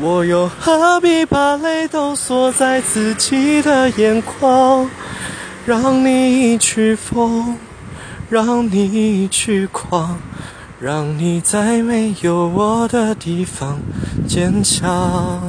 [0.00, 4.88] 我又何必把泪都锁在自己的眼眶？
[5.66, 7.56] 让你去疯，
[8.30, 10.18] 让你去狂，
[10.80, 13.80] 让你在没有我的地方
[14.26, 15.42] 坚强。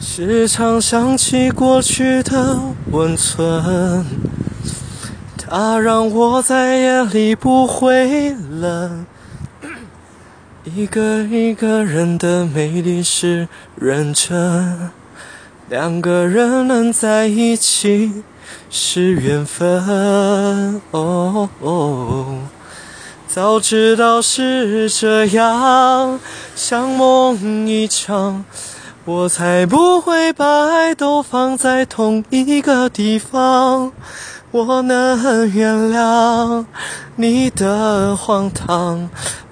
[0.00, 2.58] 时常想起过去的
[2.90, 4.04] 温存，
[5.38, 9.06] 它让我在夜里不会冷。
[10.64, 14.90] 一个一个人的美丽是认真，
[15.68, 18.22] 两个人能在一起
[18.70, 20.80] 是缘分。
[20.92, 21.48] 哦，
[23.26, 26.20] 早知道是这样，
[26.54, 28.44] 像梦一场，
[29.04, 33.90] 我才不会把爱都放在同一个地方。
[34.52, 36.64] 我能原谅
[37.16, 39.08] 你的荒唐。